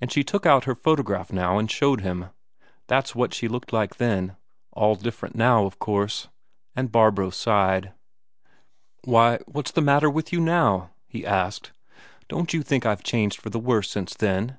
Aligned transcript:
And 0.00 0.12
she 0.12 0.22
took 0.22 0.46
out 0.46 0.66
her 0.66 0.74
photograph 0.76 1.32
now 1.32 1.58
and 1.58 1.68
showed 1.68 2.00
him 2.00 2.26
that's 2.86 3.16
what 3.16 3.34
she 3.34 3.48
looked 3.48 3.72
like 3.72 3.96
then 3.96 4.36
"all 4.72 4.94
different 4.94 5.34
now, 5.34 5.64
of 5.64 5.80
course." 5.80 6.28
And 6.76 6.92
Barbro 6.92 7.30
sighed. 7.30 7.92
"Why, 9.02 9.38
what's 9.46 9.72
the 9.72 9.80
matter 9.80 10.08
with 10.08 10.32
you 10.32 10.38
now?" 10.38 10.90
he 11.08 11.26
asked. 11.26 11.72
"Don't 12.28 12.54
you 12.54 12.62
think 12.62 12.86
I've 12.86 13.02
changed 13.02 13.40
for 13.40 13.50
the 13.50 13.58
worse 13.58 13.90
since 13.90 14.14
then?" 14.14 14.58